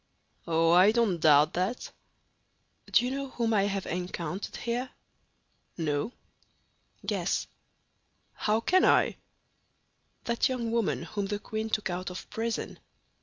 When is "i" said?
0.71-0.91, 3.53-3.65, 8.83-9.17